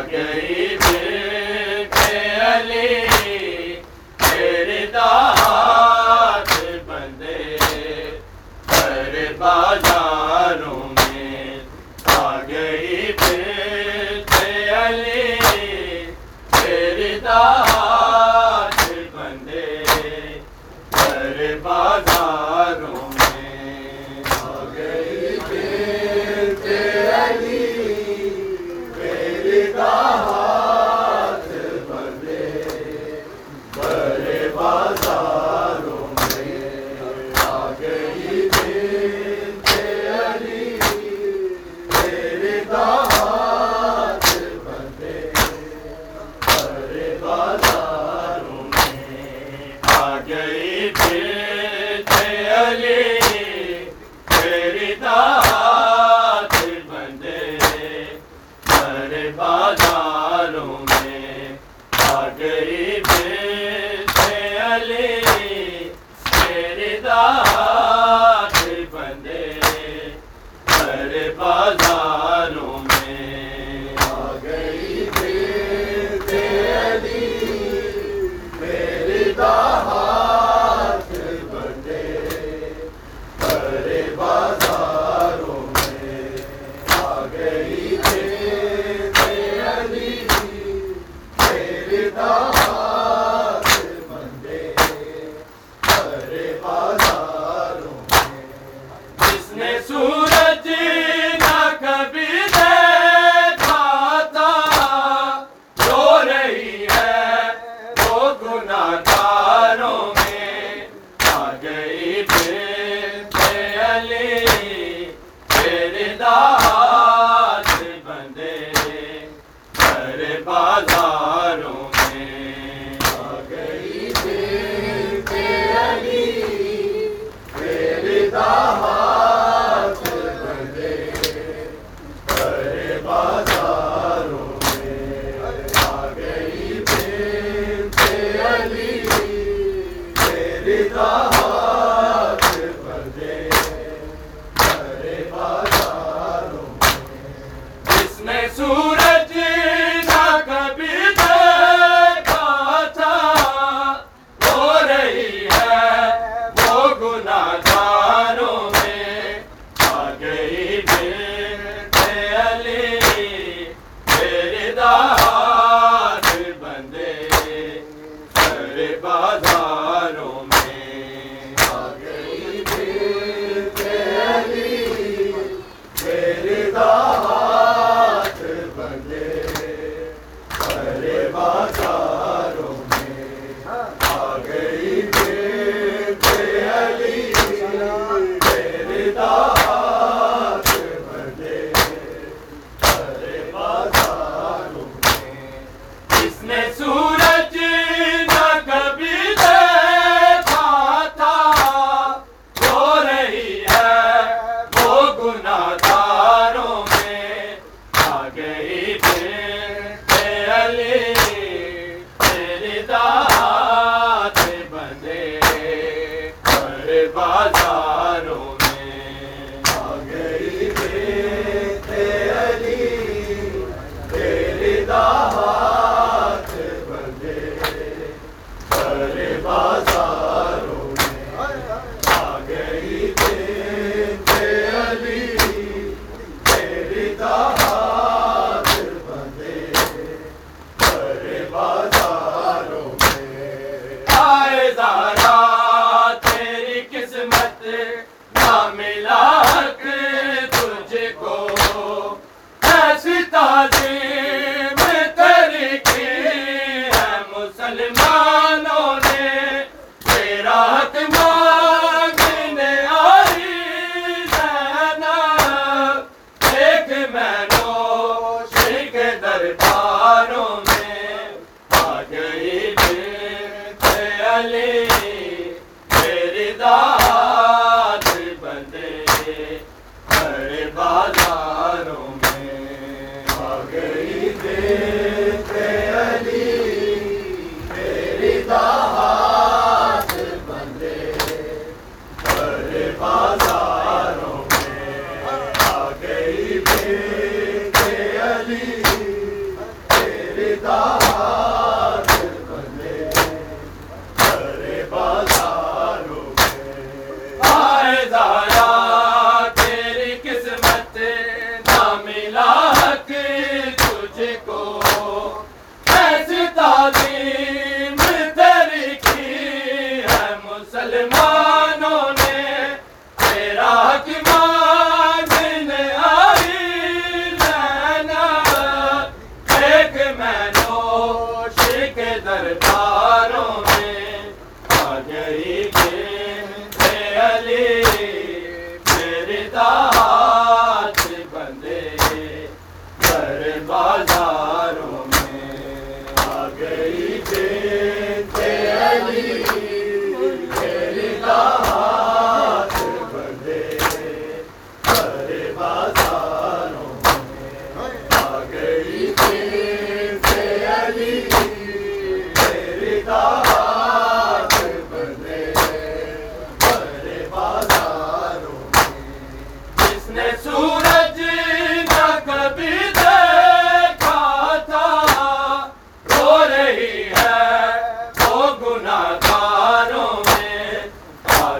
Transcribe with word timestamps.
کے 0.00 0.35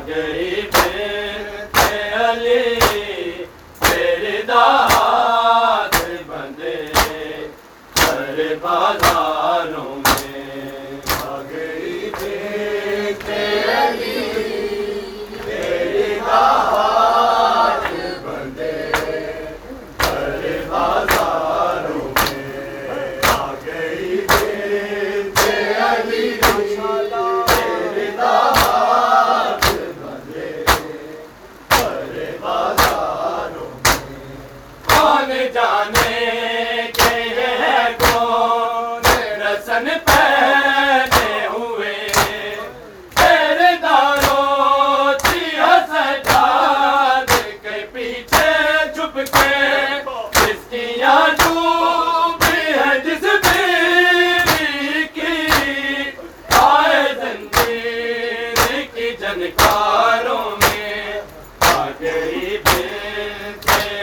گئی 0.09 0.56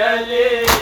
چلے 0.03 0.72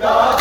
تیرے 0.00 0.37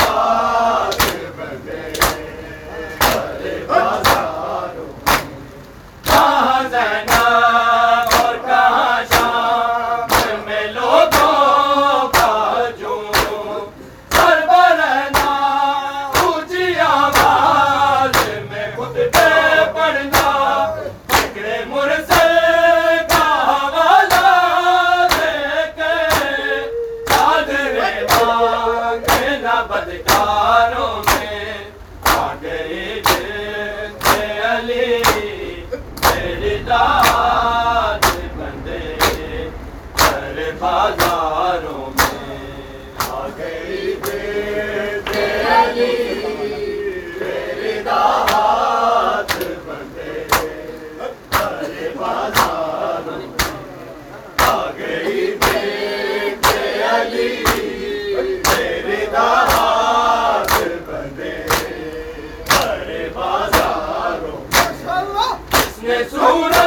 اس 65.90 66.12
سورج 66.12 66.67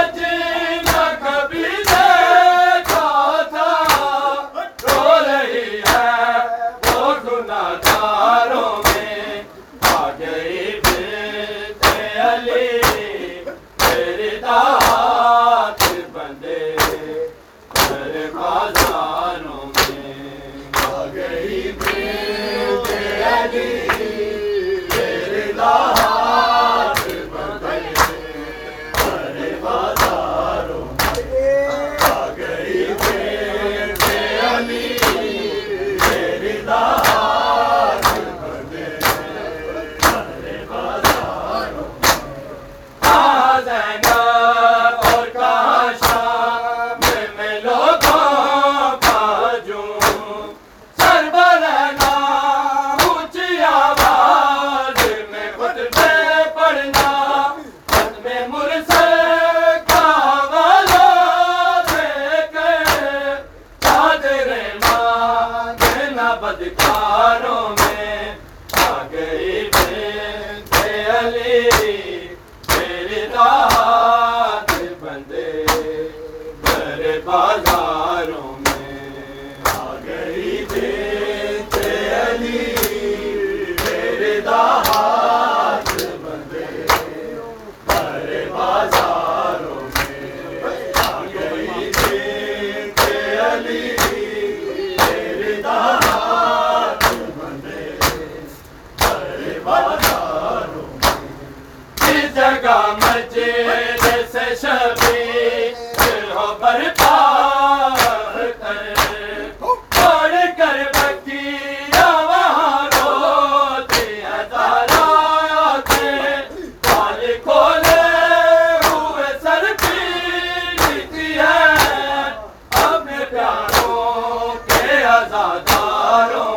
رضا 125.20 125.46
داروں 125.68 126.49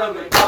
کر 0.00 0.12
گئی 0.14 0.39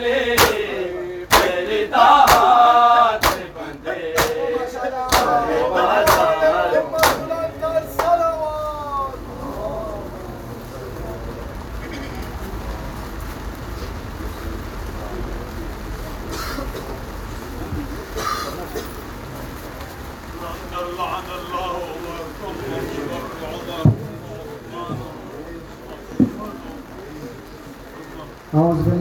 میں 0.00 0.36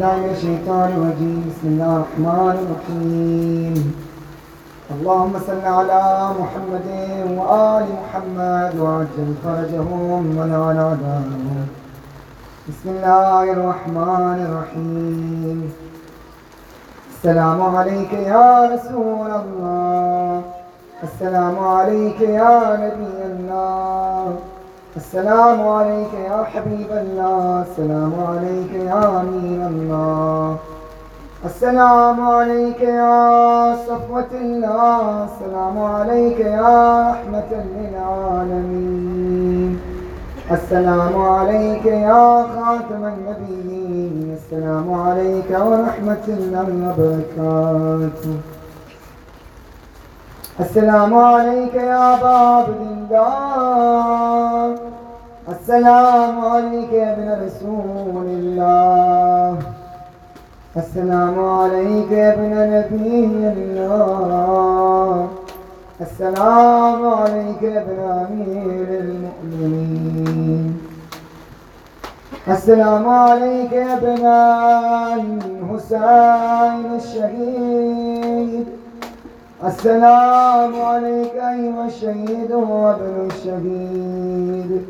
اللہ 0.01 0.21
من 0.21 0.29
الشيطان 0.29 0.93
الرجيم. 0.93 1.41
بسم 1.47 1.67
اللہ 1.67 1.91
الرحمن 1.95 2.57
الرحيم. 2.59 3.91
اللهم 4.93 5.33
صل 5.45 5.65
علی 5.71 5.99
محمد 6.37 6.87
و 7.31 7.43
آل 7.55 7.83
محمد 7.89 8.79
و 8.79 8.85
عجل 8.93 9.33
فرجہم 9.41 9.91
و 9.91 10.17
ونال 10.37 10.79
عذابهم 10.85 11.67
بسم 12.67 12.89
اللہ 12.89 13.51
الرحمن 13.51 14.41
الرحیم 14.45 15.59
السلام 17.11 17.61
علیکہ 17.75 18.23
یا 18.27 18.49
رسول 18.73 19.31
اللہ 19.31 20.39
السلام 21.09 21.59
علیکہ 21.67 22.31
یا 22.31 22.57
نبی 22.85 23.21
اللہ 23.29 24.50
السلام 24.97 25.67
عليك 25.67 26.13
يا 26.13 26.43
حبيب 26.43 26.91
الله. 26.91 27.65
السلام 27.71 28.13
عليك 28.29 28.73
يا 28.73 29.21
أمين 29.21 29.61
الله. 29.71 30.57
السلام 31.45 32.17
عليك 32.27 32.81
يا 32.81 33.75
صفوة 33.87 34.31
الله. 34.41 35.25
السلام 35.29 35.79
عليك 35.79 36.39
يا 36.39 37.09
رحمة 37.09 37.51
للعالمين. 37.75 39.71
السلام 40.51 41.15
عليك 41.21 41.85
يا 41.85 42.45
خاتم 42.55 43.03
النبيين. 43.13 44.37
السلام 44.37 44.87
عليك 44.93 45.49
ورحمة 45.51 46.25
الله 46.27 46.67
وبركاته 46.87 48.35
السلام 50.59 51.13
عليك 51.13 51.73
يا 51.75 52.13
أبا 52.13 52.27
عبد 52.27 52.81
الله 53.11 54.75
السلام 55.49 56.45
عليك 56.45 56.93
يا 56.93 57.13
ابن 57.13 57.45
رسول 57.45 58.25
الله. 58.25 59.57
السلام 60.77 61.39
عليك 61.45 62.11
يا 62.11 62.33
ابن 62.33 62.51
نبي 62.75 63.25
الله. 63.55 65.27
السلام 66.01 67.07
عليك 67.07 67.61
يا 67.61 67.81
ابن 67.81 67.99
أمير 67.99 68.87
المؤمنين. 69.07 70.77
السلام 72.47 73.09
عليك 73.09 73.71
يا 73.71 73.93
ابن 73.97 74.25
الحسين 75.21 76.85
الشهيد. 77.01 78.80
السلام 79.65 80.81
عليك 80.81 81.35
أيها 81.35 81.85
الشهيد 81.85 82.51
وابن 82.51 83.27
الشهيد. 83.31 84.81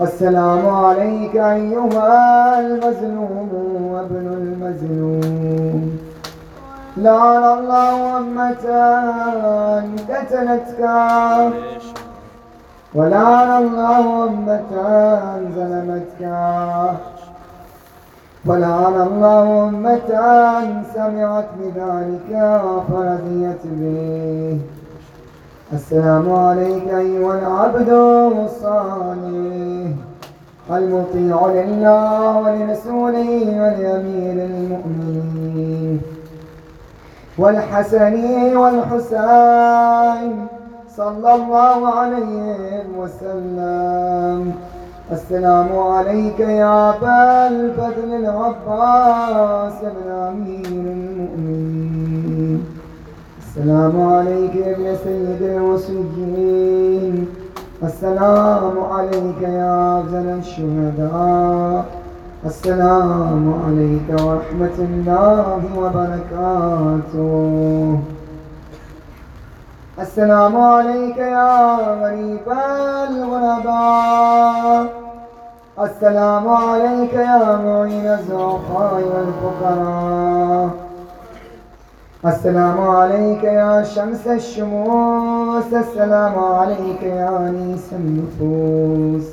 السلام 0.00 0.68
عليك 0.68 1.36
أيها 1.36 2.60
المظلوم 2.60 3.50
وابن 3.92 4.26
المظلوم. 4.40 5.98
لعن 6.96 7.44
الله 7.58 8.18
أمة 8.18 8.66
قتلتك 10.10 10.80
ولعن 12.94 13.50
الله 13.62 14.24
أمة 14.24 14.72
ظلمتك 15.56 16.22
ولعن 18.48 18.96
الله 19.08 19.68
أمة 19.68 20.10
سمعت 20.94 21.48
بذلك 21.60 22.30
فرضيت 22.88 23.62
به. 23.64 24.58
السلام 25.72 26.32
عليك 26.32 26.88
أيها 26.88 27.38
العبد 27.38 27.88
الصالح 28.44 29.90
المطيع 30.70 31.46
لله 31.46 32.38
ولرسوله 32.38 33.30
ولأمير 33.62 34.36
المؤمنين. 34.50 36.00
والحسن 37.38 38.16
والحسين 38.56 40.32
صلى 40.96 41.34
الله 41.34 41.88
عليه 41.88 42.84
وسلم. 42.98 44.40
السلام 45.12 45.78
عليك 45.78 46.40
يا 46.40 46.90
أبا 46.90 47.48
الفضل 47.48 48.14
العباس 48.14 49.72
بن 49.82 50.10
أمير 50.10 50.66
المؤمنين. 50.66 52.60
السلام 53.42 53.94
عليك 54.12 54.54
يا 54.56 54.72
ابن 54.76 54.96
سيد 55.04 55.42
الوصيين 55.42 57.26
السلام 57.82 58.74
عليك 58.92 59.42
يا 59.42 60.00
أفضل 60.00 60.26
الشهداء. 60.44 61.84
السلام 62.44 63.44
عليك 63.64 64.08
ورحمة 64.12 64.78
الله 64.88 65.60
وبركاته. 65.78 67.22
السلام 70.00 70.56
عليك 70.56 71.16
يا 71.16 71.76
غريب 72.02 72.48
الغرباء. 73.10 74.86
السلام 75.80 76.48
عليك 76.48 77.14
يا 77.14 77.56
معين 77.56 78.06
الزعفاء 78.06 78.94
والفقراء. 79.12 80.70
السلام 82.26 82.80
عليك 82.80 83.44
يا 83.44 83.82
شمس 83.82 84.26
الشموس. 84.26 85.72
السلام 85.72 86.38
عليك 86.38 87.02
يا 87.02 87.38
أنيس 87.38 87.92
النفوس. 87.92 89.26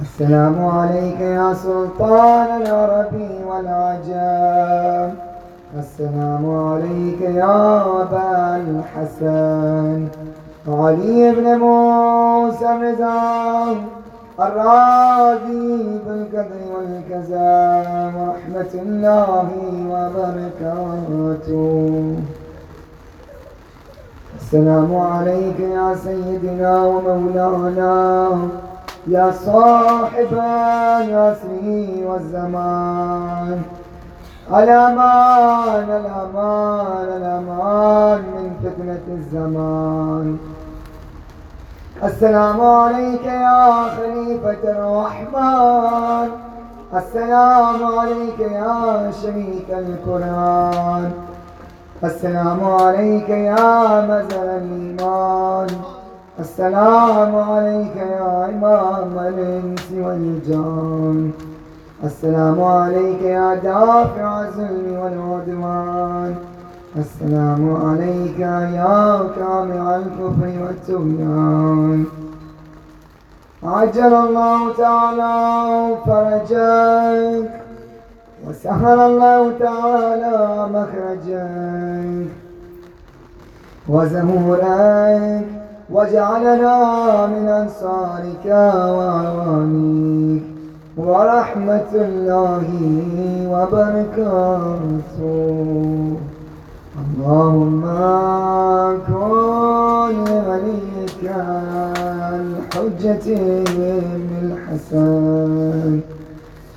السلام 0.00 0.64
عليك 0.66 1.20
يا 1.20 1.54
سلطان 1.54 2.62
العرب 2.62 3.14
والعجم. 3.46 5.29
السلام 5.78 6.44
عليك 6.50 7.20
يا 7.20 7.82
أبا 8.02 8.56
الحسن. 8.56 10.08
علي 10.68 11.34
بن 11.36 11.58
موسى 11.58 12.66
الرضا 12.74 13.76
الراضي 14.40 15.98
بالقدر 16.06 16.60
والكذا 16.74 17.54
ورحمة 18.16 18.72
الله 18.82 19.48
وبركاته. 19.90 21.60
السلام 24.40 24.96
عليك 24.96 25.60
يا 25.60 25.94
سيدنا 26.04 26.84
ومولانا، 26.84 28.38
يا 29.06 29.30
صاحب 29.46 30.32
العصر 30.32 31.62
والزمان. 32.06 33.62
الأمان 34.50 35.88
الأمان 36.00 37.08
الأمان 37.16 38.20
من 38.34 38.50
فتنة 38.62 39.06
الزمان. 39.18 40.38
السلام 42.04 42.60
عليك 42.60 43.24
يا 43.24 43.82
خليفة 43.96 44.62
الرحمن. 44.64 46.28
السلام 46.94 47.98
عليك 47.98 48.40
يا 48.40 49.10
شريك 49.22 49.70
القرآن. 49.70 51.10
السلام 52.04 52.64
عليك 52.64 53.28
يا 53.28 54.00
مزر 54.10 54.46
الإيمان. 54.60 55.68
السلام 56.40 57.36
عليك 57.36 57.96
يا 57.96 58.44
إمام 58.44 59.18
الإنس 59.18 59.86
والجان. 59.92 61.49
السلام 62.04 62.62
عليك 62.62 63.22
يا 63.22 63.54
دافع 63.54 64.40
الظلم 64.40 64.98
والعدوان. 65.00 66.34
السلام 66.96 67.76
عليك 67.84 68.38
يا 68.38 69.28
كامع 69.36 69.96
الكفر 69.96 70.52
والطغيان 70.62 72.04
عجل 73.62 74.14
الله 74.14 74.72
تعالى 74.76 75.34
فرجك 76.06 77.50
وسهل 78.48 78.98
الله 78.98 79.52
تعالى 79.58 80.68
مخرجك 80.74 82.30
وزهورك. 83.88 85.44
وجعلنا 85.90 86.76
من 87.26 87.48
أنصارك 87.48 88.46
وأعوانك 88.96 90.42
ورحمة 91.06 91.92
الله 91.94 92.66
وبركاته. 93.52 95.00
اللهم 97.00 97.82
كن 99.08 100.14
لوليك 100.28 101.22
الحجة 102.40 103.26
بن 103.76 104.30
الحسن 104.42 106.00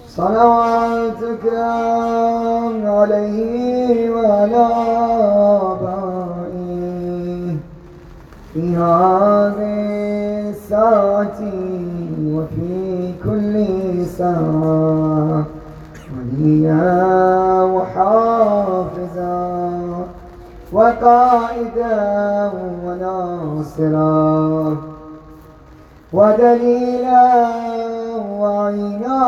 صلواتك 0.07 1.45
عليه 2.85 4.09
وعلى 4.15 4.65
آبائه. 5.71 7.55
في 8.53 8.63
هذه 8.75 9.75
الساعة 10.49 11.39
وفي 12.35 12.82
ساعة 14.23 15.45
وليا 16.15 17.63
وحافظا 17.63 19.43
وقائدا 20.73 22.51
وناصرا 22.85 24.77
ودليلا 26.13 27.31
وعينا 28.39 29.21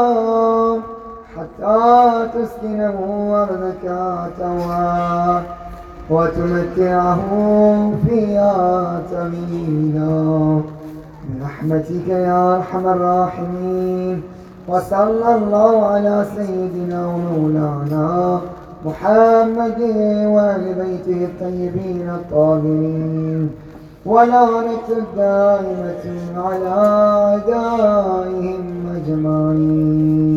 حتى 1.36 2.27
تسكنه 2.34 2.97
أرضك 3.43 3.86
توا 4.39 5.41
وتمتعه 6.10 7.21
فيها 8.08 9.01
تمينا 9.12 10.62
برحمتك 11.29 12.08
يا 12.08 12.55
أرحم 12.55 12.88
الراحمين 12.88 14.34
وصلى 14.67 15.36
الله 15.36 15.86
على 15.86 16.25
سيدنا 16.36 17.08
ومولانا 17.08 18.41
محمد 18.86 19.82
وآل 20.34 20.63
بيته 20.82 21.19
الطيبين 21.25 22.10
الطاهرين. 22.10 23.49
ولعنة 24.06 24.88
الدائمة 24.89 26.06
على 26.38 26.73
أعدائهم 27.47 28.63
أجمعين. 28.97 30.36